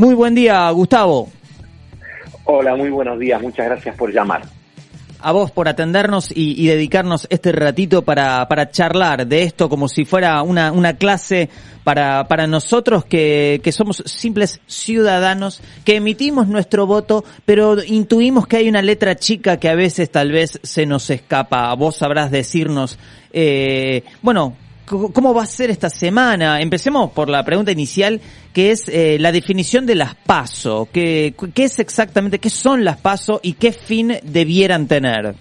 Muy 0.00 0.14
buen 0.14 0.34
día, 0.34 0.70
Gustavo. 0.70 1.28
Hola, 2.44 2.74
muy 2.74 2.88
buenos 2.88 3.18
días. 3.18 3.42
Muchas 3.42 3.66
gracias 3.66 3.94
por 3.96 4.10
llamar 4.10 4.40
a 5.22 5.32
vos 5.32 5.50
por 5.50 5.68
atendernos 5.68 6.30
y, 6.34 6.66
dedicarnos 6.66 7.26
este 7.28 7.52
ratito 7.52 8.00
para, 8.00 8.48
para 8.48 8.70
charlar 8.70 9.26
de 9.26 9.42
esto 9.42 9.68
como 9.68 9.86
si 9.86 10.06
fuera 10.06 10.42
una, 10.42 10.72
una 10.72 10.94
clase 10.94 11.50
para, 11.84 12.26
para 12.28 12.46
nosotros 12.46 13.04
que, 13.04 13.60
que 13.62 13.72
somos 13.72 14.02
simples 14.06 14.62
ciudadanos, 14.66 15.60
que 15.84 15.96
emitimos 15.96 16.48
nuestro 16.48 16.86
voto, 16.86 17.22
pero 17.44 17.84
intuimos 17.84 18.46
que 18.46 18.56
hay 18.56 18.70
una 18.70 18.80
letra 18.80 19.16
chica 19.16 19.58
que 19.58 19.68
a 19.68 19.74
veces 19.74 20.10
tal 20.10 20.32
vez 20.32 20.58
se 20.62 20.86
nos 20.86 21.10
escapa. 21.10 21.74
Vos 21.74 21.96
sabrás 21.96 22.30
decirnos, 22.30 22.98
eh, 23.34 24.04
bueno, 24.22 24.56
¿Cómo 24.90 25.32
va 25.32 25.44
a 25.44 25.46
ser 25.46 25.70
esta 25.70 25.88
semana? 25.88 26.60
Empecemos 26.60 27.12
por 27.12 27.28
la 27.28 27.44
pregunta 27.44 27.70
inicial, 27.70 28.20
que 28.52 28.72
es 28.72 28.88
eh, 28.88 29.18
la 29.20 29.30
definición 29.30 29.86
de 29.86 29.94
las 29.94 30.16
PASO. 30.16 30.88
¿Qué, 30.92 31.32
¿Qué 31.54 31.62
es 31.62 31.78
exactamente, 31.78 32.40
qué 32.40 32.50
son 32.50 32.84
las 32.84 32.96
PASO 32.96 33.38
y 33.40 33.52
qué 33.52 33.70
fin 33.70 34.14
debieran 34.24 34.88
tener? 34.88 35.36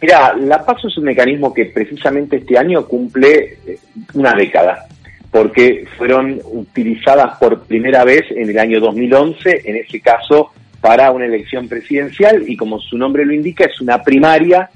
Mira, 0.00 0.36
la 0.36 0.64
PASO 0.64 0.86
es 0.86 0.96
un 0.98 1.04
mecanismo 1.04 1.52
que 1.52 1.64
precisamente 1.64 2.36
este 2.36 2.56
año 2.56 2.86
cumple 2.86 3.58
eh, 3.66 3.78
una 4.14 4.34
década, 4.34 4.86
porque 5.32 5.84
fueron 5.98 6.40
utilizadas 6.44 7.36
por 7.38 7.64
primera 7.64 8.04
vez 8.04 8.22
en 8.30 8.48
el 8.48 8.58
año 8.60 8.78
2011, 8.78 9.62
en 9.64 9.76
ese 9.78 9.98
caso 10.00 10.52
para 10.80 11.10
una 11.10 11.26
elección 11.26 11.66
presidencial, 11.66 12.48
y 12.48 12.56
como 12.56 12.78
su 12.78 12.96
nombre 12.96 13.24
lo 13.24 13.32
indica, 13.32 13.64
es 13.64 13.80
una 13.80 14.00
primaria 14.00 14.70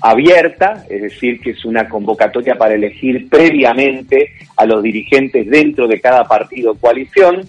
abierta, 0.00 0.84
es 0.88 1.02
decir, 1.02 1.40
que 1.40 1.50
es 1.50 1.64
una 1.64 1.88
convocatoria 1.88 2.56
para 2.56 2.74
elegir 2.74 3.28
previamente 3.28 4.32
a 4.56 4.64
los 4.64 4.82
dirigentes 4.82 5.48
dentro 5.48 5.88
de 5.88 6.00
cada 6.00 6.26
partido 6.26 6.72
o 6.72 6.74
coalición. 6.76 7.42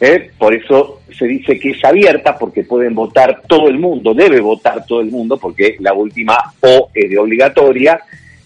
¿eh? 0.00 0.30
Por 0.38 0.54
eso 0.54 1.02
se 1.16 1.26
dice 1.26 1.58
que 1.58 1.70
es 1.70 1.84
abierta, 1.84 2.36
porque 2.36 2.64
pueden 2.64 2.94
votar 2.94 3.42
todo 3.46 3.68
el 3.68 3.78
mundo, 3.78 4.14
debe 4.14 4.40
votar 4.40 4.84
todo 4.86 5.00
el 5.00 5.10
mundo, 5.10 5.36
porque 5.36 5.76
la 5.80 5.92
última 5.92 6.36
O 6.60 6.90
es 6.92 7.08
de 7.08 7.18
obligatoria, 7.18 8.00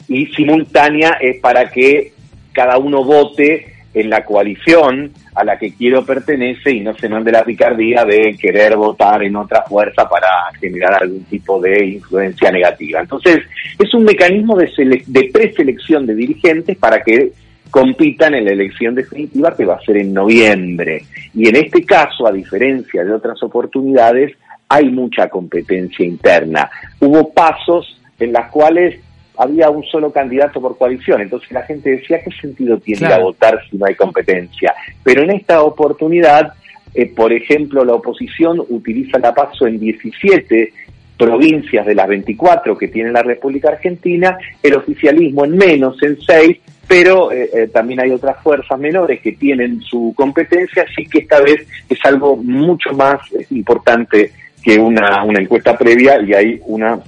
y 0.09 0.27
simultánea 0.27 1.19
es 1.21 1.41
para 1.41 1.71
que 1.71 2.13
cada 2.53 2.79
uno 2.79 3.05
vote 3.05 3.75
en 3.95 4.11
la 4.11 4.25
coalición 4.25 5.13
a 5.35 5.45
la 5.45 5.59
que 5.59 5.75
quiero 5.75 6.05
pertenece 6.05 6.73
y 6.73 6.81
no 6.81 6.95
se 6.95 7.09
mande 7.09 7.33
la 7.33 7.45
picardía 7.45 8.05
de 8.05 8.37
querer 8.41 8.77
votar 8.77 9.23
en 9.23 9.37
otra 9.37 9.63
fuerza 9.63 10.09
para 10.09 10.29
generar 10.59 11.03
algún 11.03 11.25
tipo 11.25 11.61
de 11.61 11.87
influencia 11.87 12.51
negativa. 12.51 13.01
Entonces, 13.01 13.41
es 13.79 13.95
un 13.95 14.05
mecanismo 14.05 14.57
de, 14.57 15.03
de 15.07 15.31
preselección 15.33 16.07
de 16.07 16.15
dirigentes 16.15 16.77
para 16.77 17.03
que 17.03 17.33
compitan 17.71 18.35
en 18.35 18.45
la 18.45 18.51
elección 18.51 18.95
definitiva 18.95 19.55
que 19.57 19.65
va 19.65 19.75
a 19.75 19.81
ser 19.81 19.99
en 19.99 20.13
noviembre. 20.13 21.05
Y 21.35 21.49
en 21.49 21.57
este 21.57 21.85
caso, 21.85 22.27
a 22.27 22.33
diferencia 22.33 23.05
de 23.05 23.13
otras 23.13 23.41
oportunidades, 23.43 24.37
hay 24.69 24.89
mucha 24.91 25.29
competencia 25.29 26.05
interna. 26.05 26.71
Hubo 27.01 27.33
pasos 27.33 28.01
en 28.19 28.33
las 28.33 28.51
cuales 28.51 29.01
había 29.41 29.71
un 29.71 29.83
solo 29.85 30.13
candidato 30.13 30.61
por 30.61 30.77
coalición. 30.77 31.23
Entonces 31.23 31.51
la 31.51 31.63
gente 31.63 31.91
decía, 31.91 32.23
¿qué 32.23 32.31
sentido 32.31 32.79
tiene 32.79 33.07
ir 33.07 33.13
a 33.13 33.19
votar 33.19 33.59
si 33.71 33.79
no 33.79 33.87
hay 33.87 33.95
competencia? 33.95 34.75
Pero 35.03 35.23
en 35.23 35.31
esta 35.31 35.63
oportunidad, 35.63 36.53
eh, 36.95 37.07
por 37.07 37.33
ejemplo, 37.33 37.83
la 37.83 37.95
oposición 37.95 38.61
utiliza 38.69 39.19
la 39.19 39.35
PASO 39.35 39.67
en 39.67 39.81
17 39.81 40.75
provincias 41.17 41.87
de 41.87 41.95
las 41.95 42.09
24 42.09 42.77
que 42.77 42.89
tiene 42.89 43.13
la 43.13 43.23
República 43.23 43.71
Argentina, 43.71 44.37
el 44.63 44.75
oficialismo 44.75 45.47
en 45.47 45.57
menos, 45.57 46.03
en 46.03 46.21
6, 46.21 46.59
pero 46.87 47.33
eh, 47.33 47.49
eh, 47.55 47.69
también 47.69 48.01
hay 48.01 48.11
otras 48.11 48.43
fuerzas 48.43 48.79
menores 48.79 49.21
que 49.23 49.33
tienen 49.33 49.81
su 49.81 50.13
competencia, 50.15 50.85
así 50.91 51.07
que 51.07 51.21
esta 51.21 51.41
vez 51.41 51.67
es 51.89 51.99
algo 52.05 52.37
mucho 52.37 52.93
más 52.93 53.21
importante 53.51 54.33
que 54.63 54.79
una, 54.79 55.25
una 55.25 55.41
encuesta 55.41 55.79
previa 55.79 56.21
y 56.21 56.35
hay 56.35 56.61
una 56.67 57.01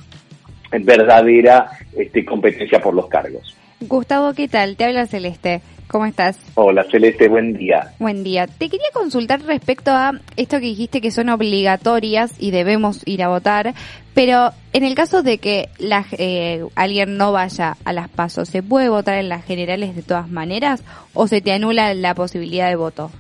verdadera 0.81 1.71
este, 1.97 2.25
competencia 2.25 2.81
por 2.81 2.95
los 2.95 3.07
cargos. 3.09 3.57
Gustavo, 3.81 4.33
¿qué 4.35 4.49
tal? 4.49 4.77
Te 4.77 4.85
habla 4.85 5.07
Celeste. 5.07 5.61
¿Cómo 5.89 6.07
estás? 6.07 6.39
Hola 6.55 6.87
Celeste, 6.91 7.29
buen 7.29 7.53
día. 7.53 7.93
Buen 7.99 8.25
día. 8.25 8.47
Te 8.47 8.71
quería 8.71 8.87
consultar 8.95 9.43
respecto 9.43 9.91
a 9.91 10.13
esto 10.37 10.59
que 10.59 10.67
dijiste 10.67 11.03
que 11.03 11.11
son 11.11 11.29
obligatorias 11.29 12.33
y 12.39 12.51
debemos 12.51 13.07
ir 13.07 13.23
a 13.23 13.29
votar, 13.29 13.75
pero 14.15 14.53
en 14.73 14.85
el 14.85 14.95
caso 14.95 15.23
de 15.23 15.37
que 15.37 15.69
la, 15.79 16.07
eh, 16.13 16.65
alguien 16.77 17.19
no 17.19 17.33
vaya 17.33 17.77
a 17.85 17.93
las 17.93 18.09
pasos, 18.09 18.49
¿se 18.49 18.63
puede 18.63 18.89
votar 18.89 19.19
en 19.19 19.29
las 19.29 19.45
generales 19.45 19.95
de 19.95 20.03
todas 20.03 20.31
maneras 20.31 20.83
o 21.13 21.27
se 21.27 21.43
te 21.43 21.53
anula 21.53 21.93
la 21.93 22.15
posibilidad 22.15 22.71
de 22.71 22.77
voto? 22.77 23.11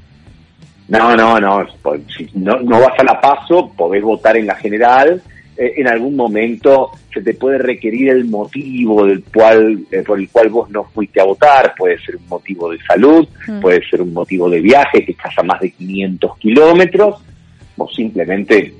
No, 0.88 1.14
no, 1.14 1.38
no. 1.38 1.66
Si 2.16 2.30
no, 2.34 2.58
no 2.60 2.80
vas 2.80 2.98
a 2.98 3.04
la 3.04 3.20
paso, 3.20 3.70
podés 3.76 4.02
votar 4.02 4.36
en 4.38 4.46
la 4.46 4.54
general 4.54 5.22
eh, 5.56 5.74
en 5.76 5.86
algún 5.86 6.16
momento 6.16 6.90
se 7.12 7.20
te 7.20 7.34
puede 7.34 7.58
requerir 7.58 8.08
el 8.10 8.24
motivo 8.24 9.04
del 9.06 9.22
cual, 9.24 9.80
eh, 9.90 10.02
por 10.02 10.18
el 10.18 10.28
cual 10.30 10.48
vos 10.48 10.70
no 10.70 10.84
fuiste 10.84 11.20
a 11.20 11.24
votar, 11.24 11.74
puede 11.76 11.98
ser 11.98 12.16
un 12.16 12.26
motivo 12.28 12.70
de 12.70 12.78
salud, 12.80 13.28
mm. 13.46 13.60
puede 13.60 13.86
ser 13.88 14.00
un 14.00 14.14
motivo 14.14 14.48
de 14.48 14.60
viaje 14.60 15.04
que 15.04 15.12
estás 15.12 15.36
a 15.38 15.42
más 15.42 15.60
de 15.60 15.70
500 15.70 16.38
kilómetros, 16.38 17.22
o 17.76 17.88
simplemente 17.88 18.72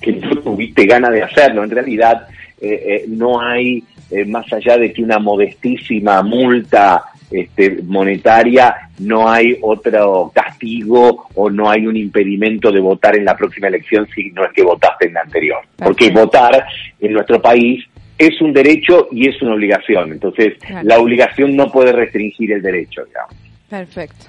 que 0.00 0.12
no 0.12 0.30
tuviste 0.36 0.86
ganas 0.86 1.12
de 1.12 1.22
hacerlo. 1.22 1.64
En 1.64 1.70
realidad 1.70 2.28
eh, 2.60 3.04
no 3.08 3.40
hay, 3.40 3.82
más 4.26 4.52
allá 4.52 4.76
de 4.76 4.92
que 4.92 5.02
una 5.02 5.18
modestísima 5.18 6.22
multa 6.22 7.02
este, 7.32 7.82
monetaria, 7.82 8.90
no 8.98 9.28
hay 9.28 9.58
otro 9.62 10.30
castigo 10.34 11.28
o 11.34 11.50
no 11.50 11.70
hay 11.70 11.86
un 11.86 11.96
impedimento 11.96 12.70
de 12.70 12.80
votar 12.80 13.16
en 13.16 13.24
la 13.24 13.36
próxima 13.36 13.68
elección 13.68 14.06
si 14.14 14.30
no 14.30 14.44
es 14.44 14.52
que 14.52 14.62
votaste 14.62 15.06
en 15.06 15.14
la 15.14 15.20
anterior. 15.20 15.60
Porque 15.76 16.10
votar 16.10 16.64
en 17.00 17.12
nuestro 17.12 17.40
país 17.40 17.84
es 18.18 18.40
un 18.40 18.52
derecho 18.52 19.08
y 19.10 19.28
es 19.28 19.40
una 19.42 19.54
obligación. 19.54 20.12
Entonces, 20.12 20.54
la 20.82 20.98
obligación 20.98 21.56
no 21.56 21.70
puede 21.70 21.92
restringir 21.92 22.52
el 22.52 22.62
derecho, 22.62 23.04
digamos. 23.04 23.34
Perfecto. 23.68 24.26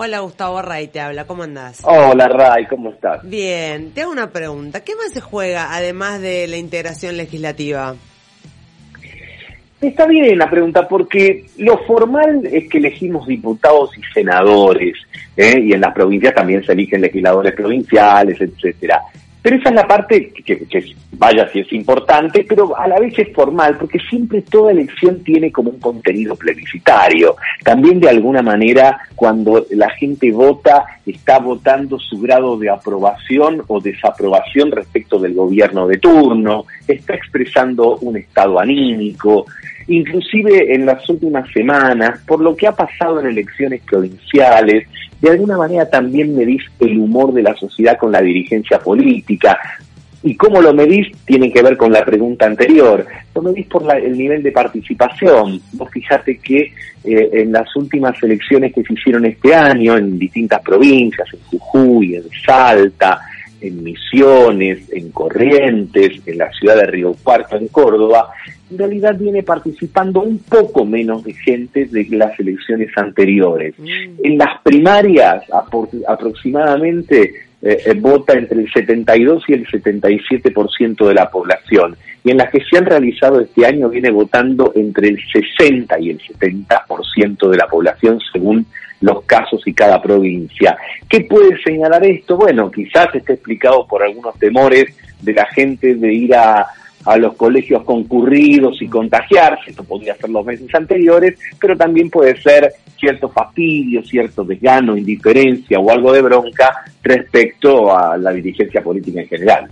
Hola 0.00 0.20
Gustavo 0.20 0.62
Ray, 0.62 0.86
te 0.86 1.00
habla, 1.00 1.26
¿cómo 1.26 1.42
andás? 1.42 1.80
Hola 1.82 2.28
Ray, 2.28 2.66
¿cómo 2.66 2.90
estás? 2.90 3.28
Bien, 3.28 3.90
te 3.90 4.02
hago 4.02 4.12
una 4.12 4.30
pregunta. 4.30 4.84
¿Qué 4.84 4.94
más 4.94 5.12
se 5.12 5.20
juega 5.20 5.74
además 5.74 6.20
de 6.20 6.46
la 6.46 6.56
integración 6.56 7.16
legislativa? 7.16 7.96
Está 9.80 10.06
bien 10.06 10.36
la 10.36 10.50
pregunta, 10.50 10.88
porque 10.88 11.46
lo 11.58 11.78
formal 11.78 12.44
es 12.46 12.68
que 12.68 12.78
elegimos 12.78 13.28
diputados 13.28 13.96
y 13.96 14.02
senadores, 14.12 14.96
¿eh? 15.36 15.60
y 15.60 15.72
en 15.72 15.80
las 15.80 15.94
provincias 15.94 16.34
también 16.34 16.64
se 16.64 16.72
eligen 16.72 17.00
legisladores 17.00 17.54
provinciales, 17.54 18.40
etcétera. 18.40 19.00
Pero 19.40 19.56
esa 19.56 19.68
es 19.68 19.74
la 19.76 19.86
parte 19.86 20.32
que, 20.44 20.66
vaya 21.12 21.48
si 21.52 21.60
es 21.60 21.72
importante, 21.72 22.44
pero 22.46 22.76
a 22.76 22.88
la 22.88 22.98
vez 22.98 23.16
es 23.18 23.32
formal, 23.32 23.76
porque 23.78 24.00
siempre 24.00 24.42
toda 24.42 24.72
elección 24.72 25.22
tiene 25.22 25.52
como 25.52 25.70
un 25.70 25.78
contenido 25.78 26.34
plebiscitario. 26.34 27.36
También 27.62 28.00
de 28.00 28.08
alguna 28.08 28.42
manera, 28.42 28.98
cuando 29.14 29.64
la 29.70 29.90
gente 29.90 30.32
vota, 30.32 30.84
está 31.06 31.38
votando 31.38 31.98
su 32.00 32.18
grado 32.18 32.58
de 32.58 32.68
aprobación 32.68 33.62
o 33.68 33.80
desaprobación 33.80 34.72
respecto 34.72 35.20
del 35.20 35.34
gobierno 35.34 35.86
de 35.86 35.98
turno, 35.98 36.66
está 36.94 37.14
expresando 37.14 37.96
un 37.98 38.16
estado 38.16 38.60
anímico, 38.60 39.46
inclusive 39.88 40.74
en 40.74 40.86
las 40.86 41.08
últimas 41.08 41.50
semanas, 41.52 42.20
por 42.26 42.40
lo 42.40 42.54
que 42.54 42.66
ha 42.66 42.72
pasado 42.72 43.20
en 43.20 43.26
elecciones 43.26 43.82
provinciales, 43.82 44.88
de 45.20 45.30
alguna 45.30 45.56
manera 45.56 45.88
también 45.88 46.36
medís 46.36 46.62
el 46.78 46.98
humor 46.98 47.32
de 47.32 47.42
la 47.42 47.56
sociedad 47.56 47.98
con 47.98 48.12
la 48.12 48.20
dirigencia 48.20 48.78
política. 48.78 49.58
Y 50.22 50.34
cómo 50.34 50.60
lo 50.60 50.74
medís 50.74 51.06
tiene 51.24 51.52
que 51.52 51.62
ver 51.62 51.76
con 51.76 51.92
la 51.92 52.04
pregunta 52.04 52.46
anterior. 52.46 53.06
Lo 53.34 53.42
medís 53.42 53.66
por 53.68 53.82
el 53.96 54.18
nivel 54.18 54.42
de 54.42 54.50
participación. 54.50 55.60
Vos 55.74 55.88
fijate 55.92 56.38
que 56.38 56.72
eh, 57.04 57.30
en 57.32 57.52
las 57.52 57.74
últimas 57.76 58.20
elecciones 58.22 58.74
que 58.74 58.82
se 58.82 58.94
hicieron 58.94 59.24
este 59.26 59.54
año 59.54 59.96
en 59.96 60.18
distintas 60.18 60.60
provincias, 60.62 61.28
en 61.32 61.40
Jujuy, 61.58 62.16
en 62.16 62.24
Salta, 62.44 63.20
en 63.60 63.82
Misiones, 63.82 64.90
en 64.92 65.10
Corrientes, 65.10 66.22
en 66.26 66.38
la 66.38 66.50
ciudad 66.52 66.76
de 66.76 66.86
Río 66.86 67.14
Cuarto, 67.22 67.56
en 67.56 67.68
Córdoba, 67.68 68.30
en 68.70 68.78
realidad 68.78 69.16
viene 69.18 69.42
participando 69.42 70.20
un 70.20 70.38
poco 70.38 70.84
menos 70.84 71.24
de 71.24 71.32
gente 71.32 71.86
de 71.86 72.06
las 72.10 72.38
elecciones 72.38 72.90
anteriores. 72.96 73.74
Mm. 73.78 74.24
En 74.24 74.38
las 74.38 74.60
primarias 74.62 75.44
aproximadamente 76.06 77.48
eh, 77.60 77.82
eh, 77.86 77.94
vota 77.94 78.34
entre 78.34 78.60
el 78.60 78.70
72 78.70 79.44
y 79.48 79.52
el 79.54 79.66
77% 79.66 81.08
de 81.08 81.14
la 81.14 81.30
población. 81.30 81.96
Y 82.22 82.30
en 82.30 82.36
las 82.36 82.50
que 82.50 82.60
se 82.60 82.78
han 82.78 82.86
realizado 82.86 83.40
este 83.40 83.66
año 83.66 83.88
viene 83.88 84.10
votando 84.10 84.72
entre 84.76 85.08
el 85.08 85.18
60 85.32 85.98
y 86.00 86.10
el 86.10 86.20
70% 86.20 87.50
de 87.50 87.56
la 87.56 87.66
población 87.66 88.20
según 88.32 88.66
los 89.00 89.24
casos 89.24 89.62
y 89.66 89.72
cada 89.72 90.00
provincia. 90.00 90.76
¿Qué 91.08 91.20
puede 91.22 91.60
señalar 91.62 92.04
esto? 92.04 92.36
Bueno, 92.36 92.70
quizás 92.70 93.14
esté 93.14 93.34
explicado 93.34 93.86
por 93.86 94.02
algunos 94.02 94.38
temores 94.38 94.94
de 95.20 95.32
la 95.32 95.46
gente 95.46 95.94
de 95.94 96.12
ir 96.12 96.34
a, 96.34 96.66
a 97.04 97.16
los 97.16 97.34
colegios 97.36 97.84
concurridos 97.84 98.82
y 98.82 98.88
contagiarse, 98.88 99.70
esto 99.70 99.84
podría 99.84 100.14
ser 100.16 100.30
los 100.30 100.44
meses 100.44 100.72
anteriores, 100.74 101.38
pero 101.60 101.76
también 101.76 102.10
puede 102.10 102.40
ser 102.40 102.72
cierto 102.98 103.28
fastidio, 103.28 104.04
cierto 104.04 104.44
desgano, 104.44 104.96
indiferencia 104.96 105.78
o 105.78 105.90
algo 105.90 106.12
de 106.12 106.22
bronca 106.22 106.84
respecto 107.02 107.96
a 107.96 108.16
la 108.16 108.32
dirigencia 108.32 108.82
política 108.82 109.20
en 109.20 109.28
general. 109.28 109.68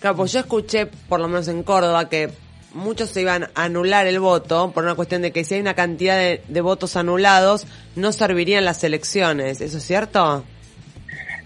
Claro, 0.00 0.26
yo 0.26 0.40
escuché, 0.40 0.86
por 0.86 1.20
lo 1.20 1.28
menos 1.28 1.48
en 1.48 1.62
Córdoba, 1.62 2.08
que 2.08 2.28
muchos 2.74 3.10
se 3.10 3.22
iban 3.22 3.44
a 3.44 3.64
anular 3.64 4.06
el 4.06 4.20
voto 4.20 4.72
por 4.72 4.84
una 4.84 4.94
cuestión 4.94 5.22
de 5.22 5.32
que 5.32 5.44
si 5.44 5.54
hay 5.54 5.60
una 5.60 5.74
cantidad 5.74 6.16
de, 6.16 6.60
votos 6.60 6.96
anulados, 6.96 7.66
no 7.96 8.12
servirían 8.12 8.64
las 8.64 8.84
elecciones. 8.84 9.60
¿Eso 9.60 9.78
es 9.78 9.84
cierto? 9.84 10.44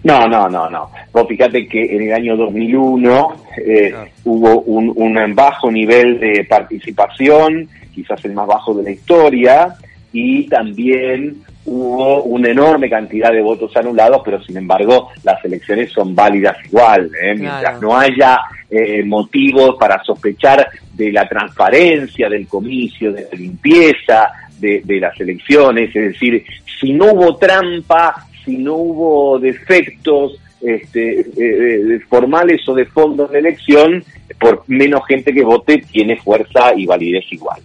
No, 0.05 0.27
no, 0.29 0.49
no, 0.49 0.71
no. 0.71 0.91
Vos 1.13 1.27
fíjate 1.29 1.67
que 1.67 1.97
en 1.97 2.03
el 2.03 2.13
año 2.15 2.37
2001 2.37 3.45
eh, 3.59 3.95
hubo 4.25 4.61
un, 4.63 4.93
un 4.97 5.35
bajo 5.35 5.71
nivel 5.71 6.19
de 6.21 6.45
participación, 6.49 7.69
quizás 7.95 8.25
el 8.25 8.33
más 8.33 8.47
bajo 8.47 8.75
de 8.75 8.85
la 8.85 8.91
historia, 8.91 9.75
y 10.13 10.47
también 10.49 11.43
hubo 11.69 12.23
una 12.23 12.49
enorme 12.49 12.88
cantidad 12.88 13.31
de 13.31 13.43
votos 13.43 13.76
anulados, 13.76 14.23
pero 14.25 14.43
sin 14.43 14.56
embargo 14.56 15.11
las 15.23 15.44
elecciones 15.44 15.93
son 15.93 16.15
válidas 16.15 16.56
igual, 16.65 17.11
¿eh? 17.20 17.35
mientras 17.35 17.81
no 17.81 17.97
haya 17.97 18.38
eh, 18.70 19.05
motivos 19.05 19.76
para 19.79 20.03
sospechar 20.03 20.69
de 20.94 21.12
la 21.12 21.29
transparencia 21.29 22.29
del 22.29 22.47
comicio, 22.49 23.12
de 23.12 23.29
la 23.31 23.38
limpieza 23.38 24.31
de, 24.59 24.82
las 25.00 25.19
elecciones, 25.20 25.94
es 25.94 26.12
decir, 26.12 26.44
si 26.81 26.93
no 26.93 27.12
hubo 27.12 27.37
trampa, 27.37 28.26
si 28.44 28.56
no 28.56 28.75
hubo 28.75 29.38
defectos 29.38 30.41
este, 30.61 31.20
eh, 31.20 32.00
formales 32.09 32.67
o 32.69 32.75
de 32.75 32.87
fondo 32.87 33.26
en 33.26 33.32
la 33.35 33.38
elección, 33.38 34.03
por 34.41 34.65
menos 34.67 35.03
gente 35.06 35.32
que 35.32 35.44
vote 35.44 35.85
tiene 35.93 36.17
fuerza 36.17 36.75
y 36.75 36.87
validez 36.87 37.25
igual. 37.31 37.61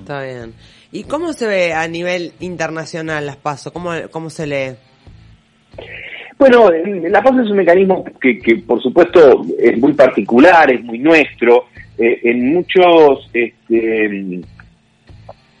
Está 0.00 0.24
bien. 0.24 0.54
¿Y 0.90 1.04
cómo 1.04 1.32
se 1.32 1.46
ve 1.46 1.74
a 1.74 1.86
nivel 1.86 2.32
internacional 2.40 3.26
las 3.26 3.36
PASO? 3.36 3.72
¿Cómo, 3.72 3.90
cómo 4.10 4.30
se 4.30 4.46
lee? 4.46 4.76
Bueno, 6.38 6.70
la 6.70 7.22
PASO 7.22 7.42
es 7.42 7.50
un 7.50 7.56
mecanismo 7.56 8.04
que, 8.20 8.38
que, 8.38 8.56
por 8.56 8.82
supuesto 8.82 9.44
es 9.58 9.78
muy 9.78 9.92
particular, 9.92 10.70
es 10.72 10.82
muy 10.82 10.98
nuestro. 10.98 11.66
Eh, 11.98 12.20
en 12.22 12.54
muchos 12.54 13.28
este, 13.32 14.40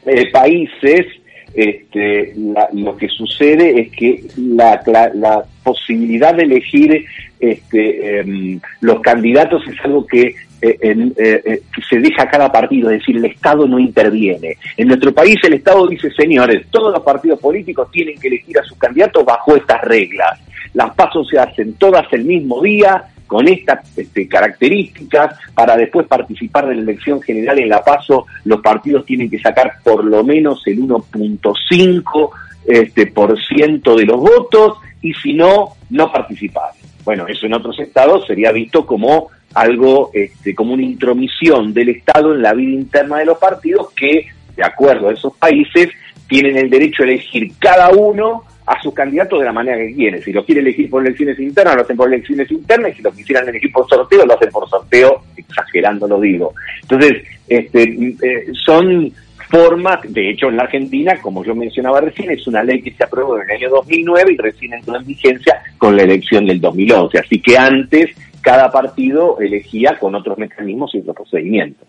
eh, 0.06 0.30
países 0.32 1.06
este, 1.54 2.34
lo 2.72 2.96
que 2.96 3.08
sucede 3.08 3.80
es 3.80 3.90
que 3.90 4.22
la, 4.36 4.80
la, 5.14 5.44
posibilidad 5.64 6.34
de 6.34 6.44
elegir 6.44 7.04
este, 7.40 8.20
em, 8.20 8.60
los 8.80 9.00
candidatos 9.00 9.62
es 9.68 9.78
algo 9.84 10.06
que 10.06 10.34
eh, 10.60 10.78
eh, 10.80 11.12
eh, 11.16 11.62
que 11.72 11.82
se 11.88 11.98
deja 11.98 12.28
cada 12.28 12.50
partido, 12.50 12.90
es 12.90 12.98
decir, 12.98 13.16
el 13.16 13.26
Estado 13.26 13.66
no 13.66 13.78
interviene. 13.78 14.56
En 14.76 14.88
nuestro 14.88 15.12
país 15.12 15.36
el 15.44 15.54
Estado 15.54 15.86
dice, 15.86 16.10
señores, 16.10 16.66
todos 16.70 16.92
los 16.92 17.02
partidos 17.02 17.38
políticos 17.38 17.88
tienen 17.92 18.18
que 18.18 18.28
elegir 18.28 18.58
a 18.58 18.64
sus 18.64 18.76
candidatos 18.78 19.24
bajo 19.24 19.56
estas 19.56 19.80
reglas. 19.82 20.40
Las 20.74 20.94
pasos 20.94 21.28
se 21.28 21.38
hacen 21.38 21.74
todas 21.74 22.12
el 22.12 22.24
mismo 22.24 22.60
día, 22.62 23.04
con 23.28 23.46
estas 23.46 23.96
este, 23.96 24.26
características, 24.26 25.38
para 25.54 25.76
después 25.76 26.06
participar 26.08 26.66
de 26.66 26.74
la 26.74 26.82
elección 26.82 27.20
general 27.20 27.58
en 27.58 27.68
la 27.68 27.84
paso, 27.84 28.26
los 28.44 28.60
partidos 28.60 29.04
tienen 29.04 29.30
que 29.30 29.38
sacar 29.38 29.74
por 29.84 30.02
lo 30.02 30.24
menos 30.24 30.62
el 30.66 30.80
1.5 30.80 32.30
este, 32.66 33.06
por 33.06 33.38
ciento 33.40 33.94
de 33.94 34.06
los 34.06 34.18
votos 34.18 34.78
y 35.02 35.12
si 35.14 35.34
no, 35.34 35.76
no 35.90 36.10
participar. 36.10 36.70
Bueno, 37.04 37.26
eso 37.26 37.46
en 37.46 37.54
otros 37.54 37.78
estados 37.78 38.26
sería 38.26 38.50
visto 38.50 38.84
como 38.84 39.28
algo 39.54 40.10
este, 40.12 40.54
como 40.54 40.74
una 40.74 40.82
intromisión 40.82 41.72
del 41.72 41.90
Estado 41.90 42.34
en 42.34 42.42
la 42.42 42.54
vida 42.54 42.72
interna 42.72 43.18
de 43.18 43.26
los 43.26 43.38
partidos 43.38 43.92
que, 43.92 44.26
de 44.56 44.64
acuerdo 44.64 45.08
a 45.08 45.12
esos 45.12 45.36
países, 45.36 45.88
tienen 46.28 46.56
el 46.56 46.70
derecho 46.70 47.02
a 47.02 47.06
elegir 47.06 47.52
cada 47.58 47.90
uno 47.90 48.44
a 48.66 48.80
sus 48.82 48.92
candidatos 48.92 49.38
de 49.38 49.46
la 49.46 49.52
manera 49.52 49.78
que 49.78 49.94
quiere. 49.94 50.22
Si 50.22 50.30
lo 50.30 50.44
quiere 50.44 50.60
elegir 50.60 50.90
por 50.90 51.04
elecciones 51.04 51.38
internas, 51.38 51.74
lo 51.74 51.82
hacen 51.82 51.96
por 51.96 52.12
elecciones 52.12 52.50
internas, 52.50 52.92
y 52.92 52.96
si 52.96 53.02
lo 53.02 53.12
quisieran 53.12 53.48
elegir 53.48 53.72
por 53.72 53.88
sorteo, 53.88 54.26
lo 54.26 54.34
hacen 54.34 54.50
por 54.50 54.68
sorteo, 54.68 55.22
exagerando 55.36 56.06
lo 56.06 56.20
digo. 56.20 56.52
Entonces, 56.82 57.22
este, 57.48 57.82
eh, 57.82 58.46
son 58.66 59.10
formas, 59.50 60.00
de 60.12 60.30
hecho 60.30 60.48
en 60.48 60.56
la 60.56 60.64
Argentina, 60.64 61.18
como 61.22 61.42
yo 61.42 61.54
mencionaba 61.54 62.02
recién, 62.02 62.30
es 62.30 62.46
una 62.46 62.62
ley 62.62 62.82
que 62.82 62.92
se 62.92 63.04
aprobó 63.04 63.36
en 63.38 63.48
el 63.48 63.56
año 63.56 63.70
2009 63.70 64.32
y 64.34 64.36
recién 64.36 64.74
entró 64.74 64.96
en 64.96 65.06
vigencia 65.06 65.62
con 65.78 65.96
la 65.96 66.02
elección 66.02 66.44
del 66.44 66.60
2011. 66.60 67.18
Así 67.18 67.40
que 67.40 67.56
antes 67.56 68.10
cada 68.48 68.72
partido 68.72 69.38
elegía 69.40 69.98
con 70.00 70.14
otros 70.14 70.38
mecanismos 70.38 70.94
y 70.94 71.00
otros 71.00 71.16
procedimientos. 71.16 71.86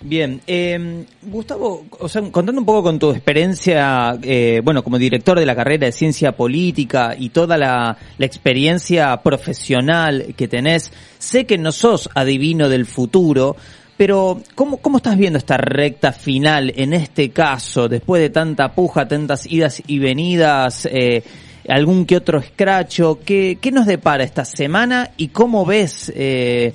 Bien, 0.00 0.40
eh, 0.46 1.04
Gustavo, 1.20 1.84
contando 2.30 2.58
un 2.58 2.64
poco 2.64 2.84
con 2.84 2.98
tu 2.98 3.10
experiencia, 3.10 4.18
eh, 4.22 4.62
bueno, 4.64 4.82
como 4.82 4.96
director 4.96 5.38
de 5.38 5.44
la 5.44 5.54
carrera 5.54 5.84
de 5.84 5.92
ciencia 5.92 6.32
política 6.32 7.14
y 7.16 7.28
toda 7.28 7.58
la, 7.58 7.98
experiencia 8.18 9.14
profesional 9.18 10.34
que 10.34 10.48
tenés, 10.48 10.90
sé 11.18 11.44
que 11.44 11.58
no 11.58 11.72
sos 11.72 12.08
adivino 12.14 12.70
del 12.70 12.86
futuro, 12.86 13.54
pero 13.98 14.40
¿cómo, 14.54 14.78
¿cómo 14.78 14.96
estás 14.96 15.18
viendo 15.18 15.38
esta 15.38 15.58
recta 15.58 16.12
final 16.12 16.72
en 16.74 16.94
este 16.94 17.28
caso, 17.32 17.86
después 17.86 18.22
de 18.22 18.30
tanta 18.30 18.72
puja, 18.72 19.06
tantas 19.06 19.44
idas 19.44 19.82
y 19.86 19.98
venidas? 19.98 20.88
Eh, 20.90 21.22
algún 21.68 22.06
que 22.06 22.16
otro 22.16 22.38
escracho. 22.38 23.20
¿Qué, 23.24 23.58
qué 23.60 23.70
nos 23.70 23.86
depara 23.86 24.24
esta 24.24 24.44
semana 24.44 25.10
y 25.16 25.28
cómo 25.28 25.64
ves 25.64 26.12
eh, 26.14 26.72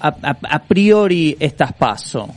a, 0.00 0.62
priori 0.62 1.36
estas 1.40 1.72
pasos? 1.72 2.28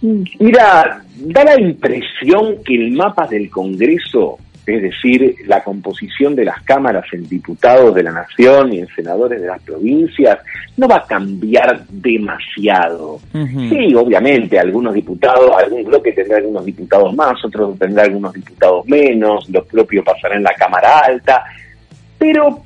Mira, 0.00 1.02
da 1.16 1.44
la 1.44 1.60
impresión 1.60 2.62
que 2.64 2.74
el 2.74 2.92
mapa 2.92 3.26
del 3.26 3.50
Congreso 3.50 4.38
es 4.66 4.82
decir, 4.82 5.36
la 5.46 5.62
composición 5.62 6.34
de 6.34 6.44
las 6.44 6.60
cámaras 6.62 7.04
en 7.12 7.28
diputados 7.28 7.94
de 7.94 8.02
la 8.02 8.10
nación 8.10 8.72
y 8.72 8.80
en 8.80 8.88
senadores 8.88 9.40
de 9.40 9.46
las 9.46 9.62
provincias, 9.62 10.38
no 10.76 10.88
va 10.88 10.96
a 10.96 11.06
cambiar 11.06 11.86
demasiado. 11.88 13.20
Sí, 13.32 13.94
obviamente, 13.94 14.58
algunos 14.58 14.92
diputados, 14.94 15.50
algún 15.56 15.84
bloque 15.84 16.12
tendrá 16.12 16.38
algunos 16.38 16.64
diputados 16.64 17.14
más, 17.14 17.44
otros 17.44 17.78
tendrá 17.78 18.02
algunos 18.04 18.32
diputados 18.32 18.84
menos, 18.86 19.48
lo 19.50 19.64
propio 19.64 20.02
pasará 20.02 20.36
en 20.36 20.42
la 20.42 20.54
Cámara 20.54 20.98
Alta, 20.98 21.44
pero 22.18 22.60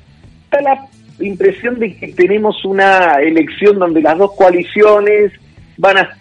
da 0.50 0.62
la 0.62 0.86
impresión 1.20 1.78
de 1.78 1.94
que 1.96 2.08
tenemos 2.14 2.64
una 2.64 3.20
elección 3.20 3.78
donde 3.78 4.00
las 4.00 4.16
dos 4.16 4.32
coaliciones 4.32 5.32
van 5.76 5.98
a 5.98 6.19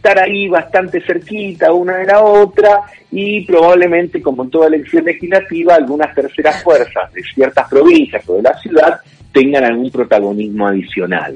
estar 0.00 0.18
ahí 0.18 0.48
bastante 0.48 1.02
cerquita 1.02 1.74
una 1.74 1.98
de 1.98 2.06
la 2.06 2.22
otra 2.22 2.80
y 3.12 3.44
probablemente, 3.44 4.22
como 4.22 4.44
en 4.44 4.50
toda 4.50 4.68
elección 4.68 5.04
legislativa, 5.04 5.74
algunas 5.74 6.14
terceras 6.14 6.62
fuerzas 6.62 7.12
de 7.12 7.22
ciertas 7.22 7.68
provincias 7.68 8.26
o 8.26 8.36
de 8.36 8.42
la 8.42 8.54
ciudad 8.58 9.00
tengan 9.30 9.64
algún 9.64 9.90
protagonismo 9.90 10.66
adicional. 10.66 11.34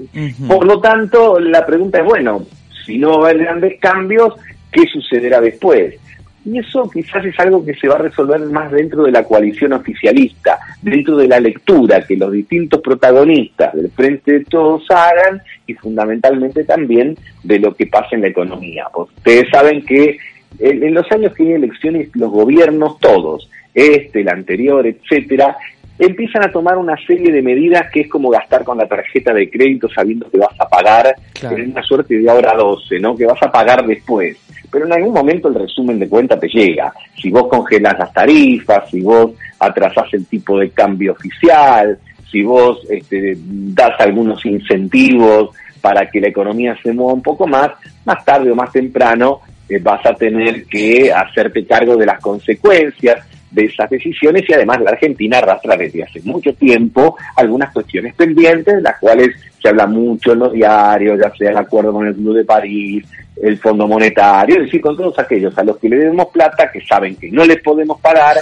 Por 0.49 0.67
lo 0.67 0.81
tanto, 0.81 1.39
la 1.39 1.65
pregunta 1.67 1.99
es, 1.99 2.05
bueno, 2.05 2.47
si 2.87 2.97
no 2.97 3.19
va 3.19 3.29
a 3.29 3.31
haber 3.31 3.45
grandes 3.45 3.79
cambios, 3.79 4.33
¿qué 4.73 4.87
sucederá 4.87 5.43
después? 5.43 5.97
Y 6.45 6.59
eso 6.59 6.91
quizás 6.91 7.25
es 7.25 7.39
algo 7.41 7.65
que 7.65 7.75
se 7.75 7.89
va 7.89 7.95
a 7.95 8.03
resolver 8.03 8.41
más 8.41 8.71
dentro 8.71 9.05
de 9.05 9.13
la 9.13 9.25
coalición 9.25 9.73
oficialista, 9.73 10.59
dentro 10.83 11.17
de 11.17 11.29
la 11.29 11.41
lectura 11.41 12.05
que 12.07 12.17
los 12.17 12.31
distintos 12.33 12.81
protagonistas 12.83 13.73
del 13.75 13.91
Frente 13.91 14.33
de 14.33 14.45
Todos 14.45 14.85
hagan 14.91 15.41
y 15.67 15.75
fundamentalmente 15.75 16.65
también 16.65 17.17
de 17.43 17.59
lo 17.59 17.75
que 17.75 17.87
pasa 17.87 18.09
en 18.13 18.23
la 18.23 18.29
economía. 18.29 18.87
ustedes 18.95 19.49
saben 19.51 19.85
que 19.87 20.19
en, 20.59 20.95
los 20.95 21.11
años 21.11 21.35
que 21.35 21.45
hay 21.45 21.53
elecciones 21.53 22.11
los 22.15 22.31
gobiernos 22.31 22.99
todos, 23.01 23.51
este, 23.73 24.21
el 24.21 24.29
anterior, 24.29 24.87
etcétera, 24.87 25.57
empiezan 25.99 26.45
a 26.45 26.53
tomar 26.53 26.77
una 26.77 26.97
serie 27.07 27.33
de 27.33 27.43
medidas 27.43 27.91
que 27.91 28.01
es 28.01 28.09
como 28.09 28.31
gastar 28.31 28.65
con 28.65 28.79
la 28.79 28.87
tarjeta 28.87 29.33
de 29.33 29.49
crédito 29.49 29.89
sabiendo 29.89 30.29
que 30.31 30.39
vas 30.39 30.59
a 30.59 30.69
pagar 30.69 31.15
en 31.43 31.71
una 31.71 31.83
suerte 31.83 32.19
de 32.19 32.31
ahora 32.31 32.55
12, 32.55 32.99
¿no? 32.99 33.17
Que 33.17 33.27
vas 33.27 33.43
a 33.43 33.51
pagar 33.51 33.87
después 33.87 34.37
pero 34.75 34.87
en 34.87 34.93
algún 34.93 35.15
momento 35.15 35.47
el 35.47 35.55
resumen 35.55 36.01
de 36.01 36.09
cuenta 36.09 36.37
te 36.37 36.49
llega. 36.49 36.93
Si 37.23 37.31
vos 37.31 37.47
congelas 37.47 37.97
las 37.97 38.13
tarifas, 38.13 38.91
si 38.91 39.01
vos 39.03 39.31
atrasás 39.61 40.13
el 40.15 40.27
tipo 40.27 40.59
de 40.59 40.71
cambio 40.71 41.13
oficial, 41.13 41.97
si 42.29 42.43
vos 42.43 42.85
este, 42.91 43.37
das 43.39 43.93
algunos 44.01 44.45
incentivos 44.45 45.51
para 45.81 46.11
que 46.11 46.21
la 46.21 46.27
economía 46.27 46.77
se 46.83 46.93
mueva 46.93 47.13
un 47.13 47.23
poco 47.23 47.47
más, 47.47 47.71
más 48.05 48.25
tarde 48.25 48.51
o 48.51 48.57
más 48.57 48.73
temprano 48.73 49.43
eh, 49.69 49.79
vas 49.79 50.05
a 50.07 50.15
tener 50.15 50.65
que 50.65 51.13
hacerte 51.13 51.65
cargo 51.65 51.97
de 51.97 52.07
las 52.07 52.21
consecuencias 52.21 53.25
de 53.55 53.67
esas 53.67 53.89
decisiones 53.89 54.45
y 54.49 54.53
además 54.53 54.81
la 54.81 54.91
Argentina 54.91 55.39
arrastra 55.39 55.77
desde 55.77 56.03
hace 56.03 56.21
mucho 56.23 56.53
tiempo 56.55 57.17
algunas 57.37 57.73
cuestiones 57.73 58.15
pendientes, 58.15 58.75
de 58.77 58.83
las 58.83 58.99
cuales 58.99 59.31
se 59.63 59.69
habla 59.69 59.87
mucho 59.87 60.33
en 60.33 60.41
los 60.41 60.53
diarios, 60.53 61.19
ya 61.23 61.33
sea 61.37 61.51
el 61.51 61.57
acuerdo 61.57 61.93
con 61.93 62.07
el 62.07 62.15
Club 62.15 62.37
de 62.37 62.45
París, 62.45 63.05
el 63.41 63.59
Fondo 63.59 63.87
Monetario, 63.89 64.57
es 64.57 64.65
decir, 64.67 64.81
con 64.81 64.97
todos 64.97 65.19
aquellos 65.19 65.57
a 65.57 65.65
los 65.65 65.79
que 65.79 65.89
le 65.89 65.97
debemos 65.97 66.29
plata, 66.29 66.71
que 66.71 66.81
saben 66.81 67.17
que 67.17 67.31
no 67.31 67.45
les 67.45 67.61
podemos 67.63 68.01
pagar, 68.01 68.37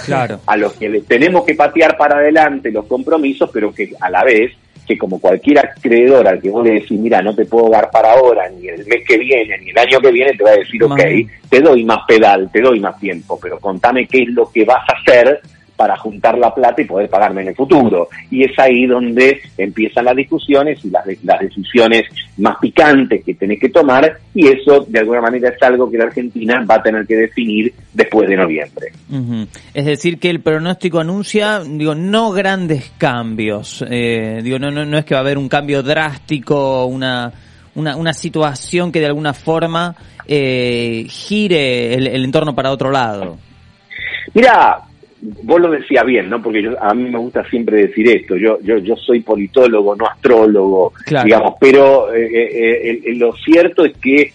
a 0.45 0.57
los 0.57 0.73
que 0.73 0.89
les 0.89 1.05
tenemos 1.05 1.45
que 1.45 1.55
patear 1.55 1.95
para 1.97 2.17
adelante 2.17 2.71
los 2.71 2.85
compromisos, 2.85 3.49
pero 3.53 3.73
que 3.73 3.91
a 3.99 4.09
la 4.09 4.23
vez 4.23 4.51
que 4.85 4.97
como 4.97 5.19
cualquier 5.19 5.59
acreedor 5.59 6.27
al 6.27 6.41
que 6.41 6.49
vos 6.49 6.65
le 6.65 6.73
decís, 6.73 6.99
mira, 6.99 7.21
no 7.21 7.33
te 7.35 7.45
puedo 7.45 7.69
dar 7.69 7.89
para 7.91 8.13
ahora, 8.13 8.49
ni 8.49 8.67
el 8.67 8.85
mes 8.85 9.03
que 9.07 9.17
viene, 9.17 9.57
ni 9.59 9.69
el 9.69 9.77
año 9.77 9.99
que 9.99 10.11
viene, 10.11 10.33
te 10.33 10.43
va 10.43 10.51
a 10.51 10.57
decir, 10.57 10.83
ok, 10.83 11.01
te 11.49 11.61
doy 11.61 11.83
más 11.83 11.99
pedal, 12.07 12.49
te 12.51 12.61
doy 12.61 12.79
más 12.79 12.99
tiempo, 12.99 13.39
pero 13.41 13.59
contame 13.59 14.07
qué 14.07 14.23
es 14.23 14.29
lo 14.29 14.51
que 14.51 14.65
vas 14.65 14.83
a 14.89 14.93
hacer 14.99 15.41
para 15.75 15.97
juntar 15.97 16.37
la 16.37 16.53
plata 16.53 16.81
y 16.81 16.85
poder 16.85 17.09
pagarme 17.09 17.41
en 17.41 17.49
el 17.49 17.55
futuro. 17.55 18.07
Y 18.29 18.43
es 18.43 18.57
ahí 18.57 18.85
donde 18.85 19.41
empiezan 19.57 20.05
las 20.05 20.15
discusiones 20.15 20.83
y 20.83 20.89
las, 20.89 21.05
las 21.23 21.39
decisiones 21.39 22.03
más 22.37 22.57
picantes 22.59 23.23
que 23.23 23.33
tenés 23.33 23.59
que 23.59 23.69
tomar 23.69 24.19
y 24.33 24.47
eso 24.47 24.85
de 24.87 24.99
alguna 24.99 25.21
manera 25.21 25.49
es 25.49 25.61
algo 25.61 25.89
que 25.89 25.97
la 25.97 26.05
Argentina 26.05 26.65
va 26.69 26.75
a 26.75 26.83
tener 26.83 27.05
que 27.05 27.15
definir 27.15 27.73
después 27.93 28.27
de 28.27 28.35
noviembre. 28.35 28.91
Es 29.73 29.85
decir, 29.85 30.19
que 30.19 30.29
el 30.29 30.41
pronóstico 30.41 30.99
anuncia, 30.99 31.61
digo, 31.65 31.95
no 31.95 32.31
grandes 32.31 32.91
cambios. 32.97 33.83
Eh, 33.89 34.39
digo, 34.43 34.59
no, 34.59 34.71
no, 34.71 34.85
no 34.85 34.97
es 34.97 35.05
que 35.05 35.13
va 35.13 35.19
a 35.19 35.23
haber 35.23 35.37
un 35.37 35.49
cambio 35.49 35.83
drástico, 35.83 36.85
una, 36.85 37.31
una, 37.75 37.95
una 37.95 38.13
situación 38.13 38.91
que 38.91 38.99
de 38.99 39.07
alguna 39.07 39.33
forma 39.33 39.95
eh, 40.27 41.05
gire 41.07 41.93
el, 41.93 42.07
el 42.07 42.23
entorno 42.23 42.55
para 42.55 42.71
otro 42.71 42.91
lado. 42.91 43.37
Mira, 44.33 44.79
vos 45.43 45.61
lo 45.61 45.71
decías 45.71 46.05
bien, 46.05 46.29
¿no? 46.29 46.41
Porque 46.41 46.61
yo, 46.61 46.71
a 46.81 46.93
mí 46.93 47.09
me 47.09 47.17
gusta 47.17 47.43
siempre 47.49 47.87
decir 47.87 48.07
esto. 48.09 48.35
Yo, 48.35 48.59
yo, 48.61 48.77
yo 48.77 48.95
soy 48.95 49.21
politólogo, 49.21 49.95
no 49.95 50.05
astrólogo, 50.05 50.93
digamos. 51.23 51.55
Pero 51.59 52.13
eh, 52.13 52.25
eh, 52.25 53.01
eh, 53.05 53.15
lo 53.15 53.33
cierto 53.33 53.85
es 53.85 53.97
que, 53.97 54.33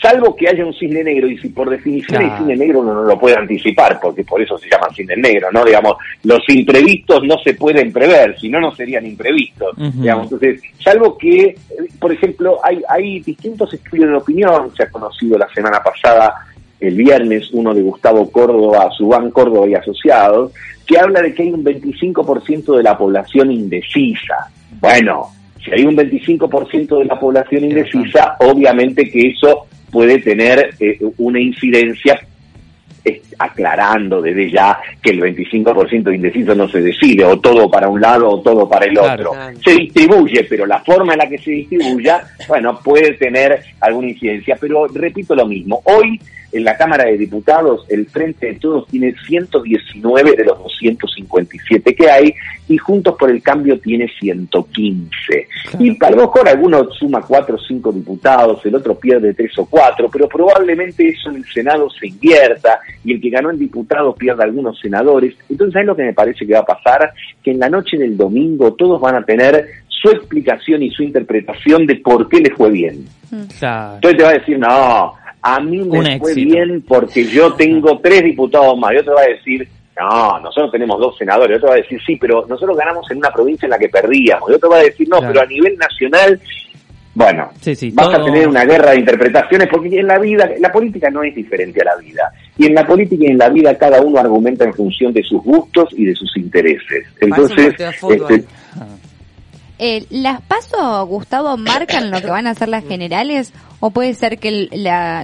salvo 0.00 0.34
que 0.34 0.48
haya 0.48 0.66
un 0.66 0.74
cisne 0.74 1.04
negro, 1.04 1.28
y 1.28 1.38
si 1.38 1.48
por 1.48 1.70
definición 1.70 2.22
hay 2.22 2.38
cisne 2.38 2.56
negro 2.56 2.80
uno 2.80 2.92
no 2.92 3.04
lo 3.04 3.18
puede 3.18 3.36
anticipar, 3.36 3.98
porque 4.02 4.24
por 4.24 4.42
eso 4.42 4.58
se 4.58 4.68
llama 4.68 4.88
cisne 4.94 5.16
negro, 5.16 5.48
¿no? 5.52 5.64
Digamos, 5.64 5.96
los 6.24 6.40
imprevistos 6.48 7.22
no 7.24 7.38
se 7.38 7.54
pueden 7.54 7.92
prever, 7.92 8.38
si 8.38 8.48
no, 8.48 8.60
no 8.60 8.74
serían 8.74 9.06
imprevistos. 9.06 9.74
Digamos, 9.76 10.24
entonces, 10.24 10.60
salvo 10.82 11.16
que, 11.16 11.54
por 11.98 12.12
ejemplo, 12.12 12.58
hay, 12.62 12.82
hay 12.88 13.20
distintos 13.20 13.72
estudios 13.72 14.10
de 14.10 14.16
opinión, 14.16 14.74
se 14.76 14.82
ha 14.82 14.90
conocido 14.90 15.38
la 15.38 15.48
semana 15.54 15.80
pasada 15.82 16.34
el 16.82 16.96
viernes 16.96 17.50
uno 17.52 17.72
de 17.72 17.82
Gustavo 17.82 18.30
Córdoba, 18.30 18.90
Subán 18.90 19.30
Córdoba 19.30 19.68
y 19.68 19.74
Asociados, 19.74 20.52
que 20.86 20.98
habla 20.98 21.22
de 21.22 21.32
que 21.32 21.44
hay 21.44 21.52
un 21.52 21.64
25% 21.64 22.76
de 22.76 22.82
la 22.82 22.98
población 22.98 23.52
indecisa. 23.52 24.50
Bueno, 24.80 25.28
si 25.64 25.70
hay 25.70 25.84
un 25.84 25.96
25% 25.96 26.98
de 26.98 27.04
la 27.04 27.18
población 27.18 27.64
indecisa, 27.64 28.36
obviamente 28.40 29.08
que 29.08 29.28
eso 29.28 29.66
puede 29.92 30.18
tener 30.18 30.74
eh, 30.80 30.98
una 31.18 31.40
incidencia 31.40 32.18
aclarando 33.38 34.22
desde 34.22 34.50
ya 34.50 34.78
que 35.02 35.10
el 35.10 35.20
25% 35.20 36.02
de 36.04 36.14
indeciso 36.14 36.54
no 36.54 36.68
se 36.68 36.80
decide, 36.80 37.24
o 37.24 37.38
todo 37.40 37.70
para 37.70 37.88
un 37.88 38.00
lado 38.00 38.28
o 38.28 38.40
todo 38.40 38.68
para 38.68 38.86
el 38.86 38.98
otro. 38.98 39.32
Se 39.64 39.72
distribuye, 39.72 40.44
pero 40.44 40.66
la 40.66 40.80
forma 40.80 41.12
en 41.12 41.18
la 41.18 41.28
que 41.28 41.38
se 41.38 41.50
distribuya, 41.50 42.22
bueno, 42.48 42.78
puede 42.82 43.14
tener 43.14 43.62
alguna 43.80 44.10
incidencia. 44.10 44.56
Pero 44.60 44.86
repito 44.86 45.34
lo 45.34 45.46
mismo, 45.46 45.82
hoy 45.84 46.20
en 46.52 46.64
la 46.64 46.76
Cámara 46.76 47.04
de 47.04 47.16
Diputados 47.16 47.86
el 47.88 48.06
Frente 48.06 48.46
de 48.46 48.54
Todos 48.54 48.86
tiene 48.88 49.14
119 49.26 50.36
de 50.36 50.44
los 50.44 50.58
257 50.58 51.94
que 51.94 52.10
hay 52.10 52.34
y 52.68 52.76
Juntos 52.76 53.16
por 53.18 53.30
el 53.30 53.42
Cambio 53.42 53.78
tiene 53.80 54.06
115. 54.20 55.48
Y 55.78 56.04
a 56.04 56.10
lo 56.10 56.16
mejor 56.18 56.48
alguno 56.48 56.90
suma 56.92 57.22
4 57.22 57.54
o 57.54 57.58
5 57.58 57.92
diputados, 57.92 58.64
el 58.66 58.74
otro 58.74 58.94
pierde 58.94 59.34
3 59.34 59.58
o 59.58 59.66
4, 59.66 60.10
pero 60.10 60.28
probablemente 60.28 61.08
eso 61.08 61.30
en 61.30 61.36
el 61.36 61.44
Senado 61.46 61.88
se 61.90 62.08
invierta 62.08 62.80
y 63.04 63.14
el 63.14 63.20
que 63.20 63.30
ganó 63.30 63.50
en 63.50 63.58
diputados 63.58 64.16
pierda 64.16 64.44
algunos 64.44 64.78
senadores. 64.78 65.34
Entonces, 65.48 65.72
¿sabes 65.72 65.86
lo 65.86 65.96
que 65.96 66.04
me 66.04 66.12
parece 66.12 66.46
que 66.46 66.52
va 66.54 66.60
a 66.60 66.66
pasar? 66.66 67.12
Que 67.42 67.50
en 67.50 67.58
la 67.58 67.68
noche 67.68 67.96
del 67.98 68.16
domingo 68.16 68.74
todos 68.74 69.00
van 69.00 69.16
a 69.16 69.24
tener 69.24 69.66
su 69.88 70.10
explicación 70.10 70.82
y 70.82 70.90
su 70.90 71.02
interpretación 71.02 71.86
de 71.86 71.96
por 71.96 72.28
qué 72.28 72.40
les 72.40 72.54
fue 72.54 72.70
bien. 72.70 73.04
Entonces 73.94 74.16
te 74.16 74.22
va 74.22 74.30
a 74.30 74.38
decir, 74.38 74.58
no, 74.58 75.14
a 75.42 75.60
mí 75.60 75.78
me 75.78 76.18
fue 76.18 76.34
bien 76.34 76.82
porque 76.86 77.24
yo 77.24 77.52
tengo 77.54 77.98
tres 78.00 78.22
diputados 78.22 78.78
más. 78.78 78.92
Y 78.94 78.98
otro 78.98 79.14
va 79.14 79.22
a 79.22 79.28
decir, 79.28 79.68
no, 80.00 80.40
nosotros 80.40 80.72
tenemos 80.72 80.98
dos 80.98 81.16
senadores. 81.18 81.54
Y 81.54 81.56
otro 81.56 81.68
va 81.68 81.74
a 81.74 81.78
decir, 81.78 82.00
sí, 82.06 82.16
pero 82.16 82.46
nosotros 82.48 82.76
ganamos 82.76 83.08
en 83.10 83.18
una 83.18 83.30
provincia 83.30 83.66
en 83.66 83.70
la 83.70 83.78
que 83.78 83.88
perdíamos. 83.88 84.50
Y 84.50 84.54
otro 84.54 84.70
va 84.70 84.78
a 84.78 84.82
decir, 84.82 85.08
no, 85.08 85.20
pero 85.20 85.40
a 85.40 85.46
nivel 85.46 85.76
nacional, 85.76 86.40
bueno, 87.14 87.50
vas 87.92 88.14
a 88.14 88.24
tener 88.24 88.48
una 88.48 88.64
guerra 88.64 88.92
de 88.92 89.00
interpretaciones 89.00 89.68
porque 89.68 89.98
en 89.98 90.06
la 90.06 90.18
vida, 90.18 90.50
la 90.58 90.72
política 90.72 91.10
no 91.10 91.22
es 91.22 91.34
diferente 91.34 91.80
a 91.82 91.84
la 91.84 91.96
vida. 91.96 92.32
Y 92.58 92.66
en 92.66 92.74
la 92.74 92.86
política 92.86 93.24
y 93.24 93.28
en 93.28 93.38
la 93.38 93.48
vida 93.48 93.76
cada 93.78 94.02
uno 94.02 94.18
argumenta 94.18 94.64
en 94.64 94.74
función 94.74 95.12
de 95.12 95.22
sus 95.22 95.42
gustos 95.42 95.88
y 95.92 96.04
de 96.04 96.14
sus 96.14 96.36
intereses. 96.36 97.06
Entonces, 97.20 97.74
este, 97.78 98.44
eh, 99.78 100.04
¿Las 100.10 100.40
pasos, 100.42 101.08
Gustavo, 101.08 101.56
marcan 101.56 102.10
lo 102.10 102.20
que 102.20 102.28
van 102.28 102.46
a 102.46 102.54
ser 102.54 102.68
las 102.68 102.86
generales 102.86 103.52
o 103.80 103.90
puede 103.90 104.14
ser 104.14 104.38
que 104.38 104.68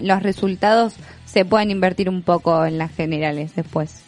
los 0.02 0.22
resultados 0.22 0.96
se 1.26 1.44
puedan 1.44 1.70
invertir 1.70 2.08
un 2.08 2.22
poco 2.22 2.64
en 2.64 2.78
las 2.78 2.92
generales 2.92 3.54
después? 3.54 4.02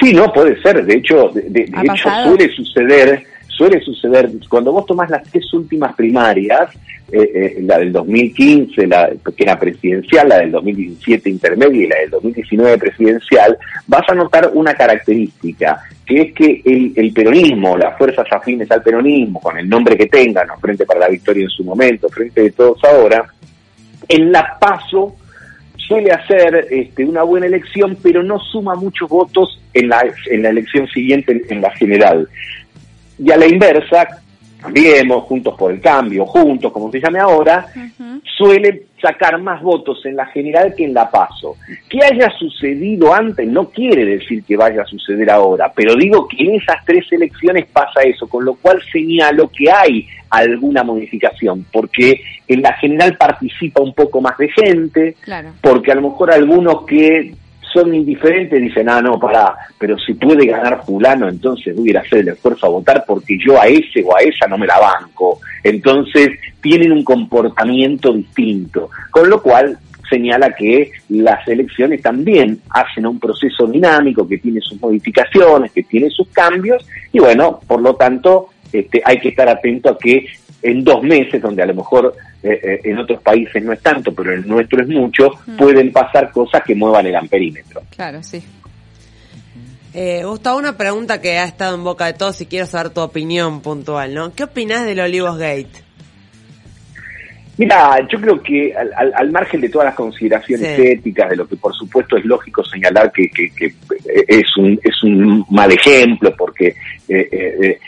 Sí, 0.00 0.12
no, 0.12 0.32
puede 0.32 0.60
ser. 0.62 0.84
De 0.84 0.94
hecho, 0.94 1.30
de, 1.34 1.62
hecho 1.62 2.08
suele 2.24 2.48
suceder, 2.54 3.24
suele 3.56 3.80
suceder, 3.80 4.30
cuando 4.48 4.72
vos 4.72 4.86
tomás 4.86 5.10
las 5.10 5.22
tres 5.30 5.52
últimas 5.52 5.94
primarias, 5.94 6.70
eh, 7.10 7.30
eh, 7.34 7.62
la 7.62 7.78
del 7.78 7.92
2015, 7.92 8.86
la 8.86 9.10
que 9.36 9.42
era 9.42 9.58
presidencial, 9.58 10.28
la 10.28 10.38
del 10.38 10.50
2017 10.52 11.28
intermedia 11.28 11.82
y 11.82 11.86
la 11.86 11.98
del 11.98 12.10
2019 12.10 12.78
presidencial, 12.78 13.58
vas 13.86 14.02
a 14.08 14.14
notar 14.14 14.50
una 14.54 14.74
característica, 14.74 15.82
que 16.06 16.22
es 16.22 16.32
que 16.32 16.62
el, 16.64 17.12
peronismo, 17.12 17.76
las 17.76 17.98
fuerzas 17.98 18.26
afines 18.30 18.70
al 18.70 18.82
peronismo, 18.82 19.40
con 19.40 19.58
el 19.58 19.68
nombre 19.68 19.96
que 19.96 20.06
tengan, 20.06 20.48
Frente 20.60 20.86
para 20.86 21.00
la 21.00 21.08
Victoria 21.08 21.44
en 21.44 21.50
su 21.50 21.64
momento, 21.64 22.08
Frente 22.08 22.42
de 22.42 22.50
Todos 22.52 22.82
ahora, 22.84 23.26
en 24.08 24.32
la 24.32 24.56
paso 24.58 25.16
suele 25.76 26.12
hacer 26.12 26.68
este, 26.70 27.04
una 27.04 27.22
buena 27.22 27.46
elección, 27.46 27.98
pero 28.02 28.22
no 28.22 28.38
suma 28.38 28.74
muchos 28.74 29.08
votos 29.08 29.60
en 29.74 29.88
la, 29.88 30.02
en 30.30 30.42
la 30.42 30.48
elección 30.48 30.86
siguiente, 30.88 31.42
en 31.48 31.60
la 31.60 31.70
general. 31.72 32.28
Y 33.18 33.30
a 33.30 33.36
la 33.36 33.46
inversa, 33.46 34.22
Cambiemos, 34.62 35.24
Juntos 35.24 35.54
por 35.58 35.72
el 35.72 35.80
Cambio, 35.80 36.24
Juntos, 36.24 36.70
como 36.70 36.90
se 36.92 37.00
llame 37.00 37.18
ahora, 37.18 37.66
suele 38.36 38.84
sacar 39.00 39.40
más 39.40 39.60
votos 39.60 40.06
en 40.06 40.14
la 40.14 40.26
general 40.26 40.72
que 40.76 40.84
en 40.84 40.94
la 40.94 41.10
paso. 41.10 41.56
Que 41.88 41.98
haya 42.04 42.30
sucedido 42.38 43.12
antes 43.12 43.48
no 43.48 43.68
quiere 43.70 44.04
decir 44.04 44.44
que 44.44 44.56
vaya 44.56 44.82
a 44.82 44.86
suceder 44.86 45.28
ahora, 45.30 45.72
pero 45.74 45.96
digo 45.96 46.28
que 46.28 46.44
en 46.44 46.54
esas 46.60 46.76
tres 46.84 47.04
elecciones 47.10 47.66
pasa 47.72 48.02
eso, 48.02 48.28
con 48.28 48.44
lo 48.44 48.54
cual 48.54 48.80
señalo 48.92 49.48
que 49.48 49.68
hay 49.68 50.06
alguna 50.30 50.84
modificación, 50.84 51.66
porque 51.72 52.22
en 52.46 52.62
la 52.62 52.72
general 52.74 53.16
participa 53.16 53.82
un 53.82 53.94
poco 53.94 54.20
más 54.20 54.38
de 54.38 54.48
gente, 54.48 55.16
porque 55.60 55.90
a 55.90 55.96
lo 55.96 56.02
mejor 56.02 56.30
algunos 56.30 56.86
que 56.86 57.34
son 57.72 57.94
indiferentes, 57.94 58.60
dicen, 58.60 58.88
ah, 58.88 59.00
no, 59.00 59.18
pará, 59.18 59.54
pero 59.78 59.98
si 59.98 60.14
puede 60.14 60.46
ganar 60.46 60.84
fulano, 60.84 61.28
entonces 61.28 61.74
voy 61.74 61.94
a 61.94 62.00
hacer 62.00 62.20
el 62.20 62.28
esfuerzo 62.28 62.66
a 62.66 62.70
votar 62.70 63.04
porque 63.06 63.38
yo 63.38 63.60
a 63.60 63.66
ese 63.66 64.02
o 64.04 64.16
a 64.16 64.20
esa 64.20 64.46
no 64.46 64.58
me 64.58 64.66
la 64.66 64.78
banco. 64.78 65.40
Entonces 65.62 66.30
tienen 66.60 66.92
un 66.92 67.04
comportamiento 67.04 68.12
distinto, 68.12 68.90
con 69.10 69.28
lo 69.28 69.42
cual 69.42 69.78
señala 70.08 70.54
que 70.54 70.92
las 71.08 71.46
elecciones 71.48 72.02
también 72.02 72.60
hacen 72.70 73.06
un 73.06 73.18
proceso 73.18 73.66
dinámico 73.66 74.28
que 74.28 74.38
tiene 74.38 74.60
sus 74.60 74.80
modificaciones, 74.80 75.72
que 75.72 75.84
tiene 75.84 76.10
sus 76.10 76.28
cambios, 76.28 76.86
y 77.12 77.18
bueno, 77.18 77.60
por 77.66 77.80
lo 77.80 77.94
tanto, 77.94 78.48
este, 78.72 79.02
hay 79.04 79.18
que 79.18 79.30
estar 79.30 79.48
atento 79.48 79.90
a 79.90 79.98
que 79.98 80.26
en 80.62 80.84
dos 80.84 81.02
meses, 81.02 81.42
donde 81.42 81.62
a 81.62 81.66
lo 81.66 81.74
mejor 81.74 82.14
eh, 82.42 82.60
eh, 82.62 82.80
en 82.84 82.98
otros 82.98 83.20
países 83.22 83.62
no 83.62 83.72
es 83.72 83.80
tanto, 83.80 84.14
pero 84.14 84.32
en 84.32 84.40
el 84.40 84.48
nuestro 84.48 84.82
es 84.82 84.88
mucho, 84.88 85.30
mm. 85.46 85.56
pueden 85.56 85.92
pasar 85.92 86.30
cosas 86.30 86.62
que 86.62 86.74
muevan 86.74 87.06
el 87.06 87.16
amperímetro. 87.16 87.82
Claro, 87.90 88.22
sí. 88.22 88.42
Eh, 89.94 90.22
Gustavo, 90.24 90.58
una 90.58 90.76
pregunta 90.76 91.20
que 91.20 91.38
ha 91.38 91.44
estado 91.44 91.74
en 91.74 91.84
boca 91.84 92.06
de 92.06 92.14
todos 92.14 92.40
y 92.40 92.46
quiero 92.46 92.66
saber 92.66 92.90
tu 92.90 93.00
opinión 93.00 93.60
puntual, 93.60 94.14
¿no? 94.14 94.32
¿Qué 94.32 94.44
opinás 94.44 94.86
del 94.86 95.00
Olivos 95.00 95.36
Gate? 95.36 95.82
Mira, 97.58 97.98
yo 98.10 98.18
creo 98.18 98.42
que 98.42 98.74
al, 98.74 99.30
margen 99.30 99.60
de 99.60 99.68
todas 99.68 99.86
las 99.86 99.94
consideraciones 99.94 100.78
éticas, 100.78 101.28
de 101.28 101.36
lo 101.36 101.46
que 101.46 101.56
por 101.56 101.74
supuesto 101.74 102.16
es 102.16 102.24
lógico 102.24 102.64
señalar 102.64 103.12
que, 103.12 103.30
es, 104.26 104.56
un, 104.56 104.80
es 104.82 105.02
un 105.02 105.44
mal 105.50 105.70
ejemplo, 105.70 106.34
porque 106.34 106.74
eh, 107.06 107.78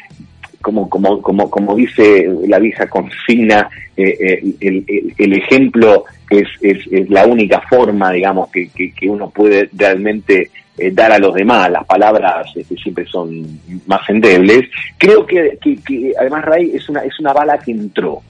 como, 0.75 0.89
como, 0.89 1.23
como, 1.23 1.51
como 1.51 1.77
dice 1.77 2.29
la 2.49 2.59
vieja 2.59 2.89
consigna, 2.89 3.69
eh, 3.97 4.43
eh, 4.61 5.15
el, 5.19 5.33
ejemplo 5.33 6.05
es, 6.29 6.49
es, 6.61 7.09
la 7.09 7.27
única 7.27 7.61
forma, 7.69 8.11
digamos, 8.11 8.51
que, 8.51 8.69
que, 8.69 9.09
uno 9.09 9.31
puede 9.31 9.69
realmente 9.73 10.51
eh, 10.77 10.91
dar 10.91 11.13
a 11.13 11.19
los 11.19 11.35
demás. 11.35 11.71
Las 11.71 11.85
palabras 11.85 12.47
este, 12.57 12.77
siempre 12.77 13.07
son 13.07 13.61
más 13.87 14.09
endebles. 14.09 14.69
Creo 14.99 15.25
que, 15.25 15.57
que, 15.63 16.13
además 16.19 16.45
Ray 16.45 16.73
es 16.75 16.89
una, 16.89 17.01
es 17.01 17.19
una 17.21 17.33
bala 17.33 17.59
que 17.59 17.71
entró, 17.71 18.21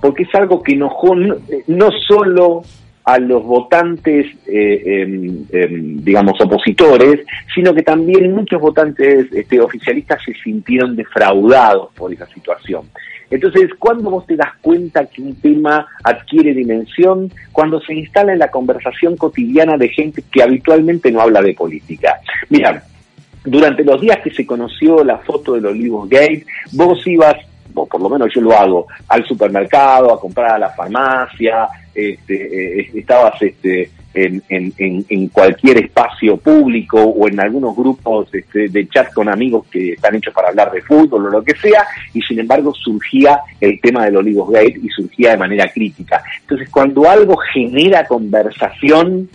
porque 0.00 0.24
es 0.24 0.34
algo 0.34 0.62
que 0.62 0.72
enojó 0.72 1.14
no, 1.14 1.36
no 1.66 1.90
solo 2.06 2.62
a 3.06 3.20
los 3.20 3.44
votantes, 3.44 4.26
eh, 4.48 4.82
em, 4.84 5.44
em, 5.52 6.02
digamos, 6.02 6.40
opositores, 6.40 7.24
sino 7.54 7.72
que 7.72 7.82
también 7.82 8.34
muchos 8.34 8.60
votantes 8.60 9.32
este, 9.32 9.60
oficialistas 9.60 10.20
se 10.24 10.34
sintieron 10.34 10.96
defraudados 10.96 11.92
por 11.94 12.12
esa 12.12 12.26
situación. 12.26 12.82
Entonces, 13.30 13.70
cuando 13.78 14.10
vos 14.10 14.26
te 14.26 14.34
das 14.34 14.52
cuenta 14.60 15.06
que 15.06 15.22
un 15.22 15.36
tema 15.36 15.86
adquiere 16.02 16.52
dimensión, 16.52 17.30
cuando 17.52 17.80
se 17.80 17.94
instala 17.94 18.32
en 18.32 18.40
la 18.40 18.50
conversación 18.50 19.16
cotidiana 19.16 19.76
de 19.76 19.88
gente 19.88 20.24
que 20.28 20.42
habitualmente 20.42 21.12
no 21.12 21.20
habla 21.20 21.40
de 21.42 21.54
política. 21.54 22.18
Mira, 22.48 22.82
durante 23.44 23.84
los 23.84 24.00
días 24.00 24.18
que 24.18 24.32
se 24.32 24.44
conoció 24.44 25.04
la 25.04 25.18
foto 25.18 25.54
del 25.54 25.66
Olivos 25.66 26.08
Gate, 26.08 26.44
vos 26.72 27.06
ibas 27.06 27.36
o 27.76 27.86
por 27.86 28.00
lo 28.00 28.08
menos 28.08 28.32
yo 28.34 28.40
lo 28.40 28.56
hago, 28.56 28.86
al 29.08 29.24
supermercado, 29.26 30.12
a 30.12 30.18
comprar 30.18 30.52
a 30.52 30.58
la 30.58 30.70
farmacia, 30.70 31.68
este, 31.96 32.80
eh, 32.80 32.90
estabas 32.94 33.40
este, 33.40 33.90
en, 34.14 34.42
en, 34.48 35.04
en, 35.08 35.28
cualquier 35.28 35.78
espacio 35.78 36.36
público 36.36 37.00
o 37.00 37.28
en 37.28 37.40
algunos 37.40 37.76
grupos 37.76 38.28
este, 38.32 38.68
de 38.68 38.88
chat 38.88 39.12
con 39.12 39.28
amigos 39.28 39.66
que 39.70 39.92
están 39.92 40.14
hechos 40.14 40.32
para 40.32 40.48
hablar 40.48 40.72
de 40.72 40.82
fútbol 40.82 41.26
o 41.26 41.30
lo 41.30 41.42
que 41.42 41.54
sea, 41.56 41.86
y 42.14 42.22
sin 42.22 42.40
embargo 42.40 42.72
surgía 42.74 43.40
el 43.60 43.80
tema 43.80 44.04
del 44.04 44.16
Olivos 44.16 44.50
Gate 44.50 44.80
y 44.82 44.88
surgía 44.88 45.32
de 45.32 45.36
manera 45.36 45.70
crítica. 45.72 46.22
Entonces, 46.40 46.68
cuando 46.70 47.08
algo 47.08 47.36
genera 47.52 48.06
conversación 48.06 49.28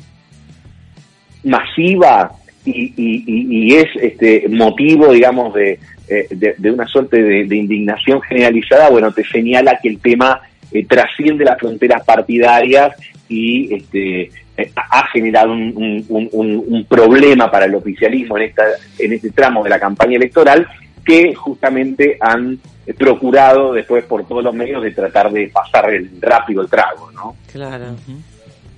masiva 1.43 2.31
y, 2.65 2.93
y, 2.95 3.75
es 3.75 3.87
este 3.99 4.47
motivo, 4.49 5.11
digamos, 5.11 5.53
de, 5.53 5.79
eh, 6.07 6.27
de, 6.57 6.71
una 6.71 6.85
suerte 6.87 7.21
de, 7.21 7.55
indignación 7.55 8.21
generalizada, 8.21 8.89
bueno, 8.89 9.11
te 9.11 9.23
señala 9.23 9.79
que 9.81 9.89
el 9.89 9.99
tema 9.99 10.41
eh, 10.71 10.85
trasciende 10.85 11.45
las 11.45 11.59
fronteras 11.59 12.03
partidarias 12.03 12.95
y 13.27 13.73
este, 13.73 14.23
eh, 14.57 14.71
ha 14.75 15.07
generado 15.07 15.51
un, 15.53 16.85
problema 16.89 17.49
para 17.49 17.65
el 17.65 17.75
oficialismo 17.75 18.37
en, 18.37 18.43
esta, 18.43 18.63
en 18.99 19.13
este 19.13 19.31
tramo 19.31 19.63
de 19.63 19.69
la 19.69 19.79
campaña 19.79 20.17
electoral 20.17 20.67
que 21.05 21.33
justamente 21.33 22.17
han 22.19 22.59
procurado 22.97 23.73
después 23.73 24.03
por 24.05 24.27
todos 24.27 24.43
los 24.43 24.53
medios 24.53 24.83
de 24.83 24.91
tratar 24.91 25.31
de 25.31 25.47
pasar 25.47 25.93
el, 25.93 26.09
rápido 26.19 26.61
el 26.61 26.69
trago, 26.69 27.11
¿no? 27.11 27.35
Claro. 27.51 27.95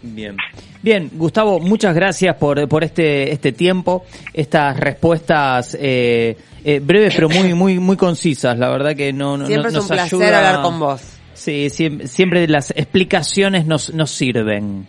Bien. 0.03 0.35
Bien, 0.81 1.09
Gustavo, 1.13 1.59
muchas 1.59 1.95
gracias 1.95 2.35
por, 2.35 2.67
por 2.67 2.83
este, 2.83 3.31
este 3.31 3.53
tiempo, 3.53 4.03
estas 4.33 4.77
respuestas 4.77 5.77
eh, 5.79 6.35
eh, 6.65 6.79
breves 6.79 7.15
pero 7.15 7.29
muy, 7.29 7.53
muy, 7.53 7.79
muy 7.79 7.95
concisas. 7.95 8.57
La 8.59 8.69
verdad 8.69 8.93
que 8.95 9.13
no, 9.13 9.37
no 9.37 9.47
siempre 9.47 9.71
es 9.71 9.77
un 9.77 9.87
placer 9.87 10.33
hablar 10.33 10.61
con 10.61 10.79
vos. 10.79 11.12
Sí, 11.33 11.69
siempre, 11.69 12.47
las 12.47 12.71
explicaciones 12.71 13.65
nos, 13.65 13.93
nos 13.93 14.11
sirven. 14.11 14.87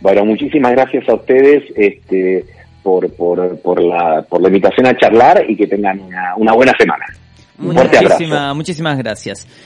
Bueno, 0.00 0.24
muchísimas 0.24 0.72
gracias 0.72 1.08
a 1.08 1.14
ustedes 1.14 1.62
este, 1.76 2.44
por, 2.82 3.10
por, 3.14 3.58
por, 3.60 3.82
la, 3.82 4.22
por 4.22 4.40
la 4.40 4.48
invitación 4.48 4.86
a 4.86 4.96
charlar 4.96 5.44
y 5.48 5.56
que 5.56 5.66
tengan 5.66 6.00
una, 6.00 6.34
una 6.36 6.52
buena 6.52 6.72
semana. 6.78 7.04
Muchísimas, 7.56 8.56
muchísimas 8.56 8.98
gracias. 8.98 9.46